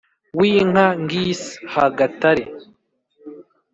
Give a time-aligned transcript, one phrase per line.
[0.39, 1.41] winka ngis
[1.71, 2.45] ha gatare